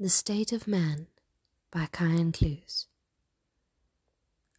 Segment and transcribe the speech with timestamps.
[0.00, 1.06] The State of Man
[1.70, 2.86] by Kyan Clues.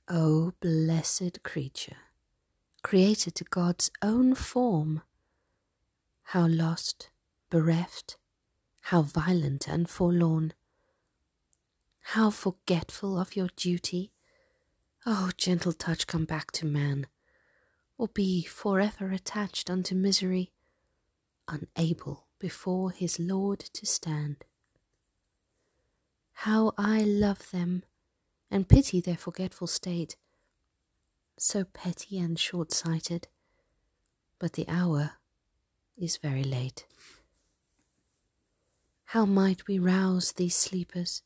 [0.08, 1.98] O blessed creature,
[2.82, 5.02] created to God's own form,
[6.26, 7.10] how lost,
[7.50, 8.16] bereft,
[8.84, 10.54] how violent and forlorn,
[12.14, 14.14] how forgetful of your duty.
[15.06, 17.08] O gentle touch, come back to man,
[17.98, 20.54] or be forever attached unto misery,
[21.50, 24.46] unable before his Lord to stand.
[26.44, 27.84] How I love them
[28.52, 30.18] and pity their forgetful state,
[31.38, 33.30] so petty and short sighted,
[34.40, 35.12] but the hour
[35.98, 36.86] is very late.
[39.06, 41.22] How might we rouse these sleepers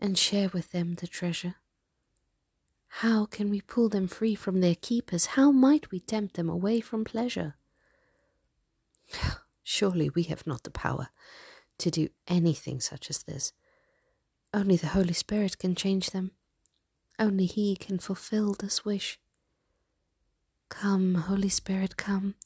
[0.00, 1.56] and share with them the treasure?
[3.04, 5.26] How can we pull them free from their keepers?
[5.36, 7.56] How might we tempt them away from pleasure?
[9.62, 11.10] Surely we have not the power
[11.76, 13.52] to do anything such as this.
[14.54, 16.30] Only the Holy Spirit can change them.
[17.18, 19.18] Only He can fulfill this wish.
[20.68, 22.36] Come, Holy Spirit, come.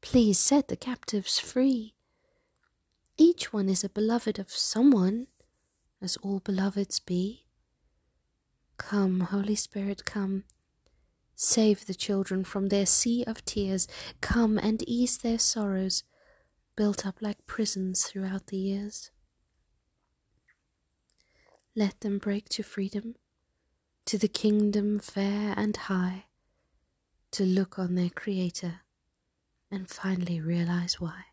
[0.00, 1.92] Please set the captives free.
[3.18, 5.26] Each one is a beloved of someone,
[6.00, 7.44] as all beloveds be.
[8.78, 10.44] Come, Holy Spirit, come.
[11.34, 13.86] Save the children from their sea of tears.
[14.22, 16.02] Come and ease their sorrows,
[16.76, 19.10] built up like prisons throughout the years.
[21.78, 23.16] Let them break to freedom,
[24.06, 26.24] to the kingdom fair and high,
[27.32, 28.80] to look on their Creator
[29.70, 31.24] and finally realize why.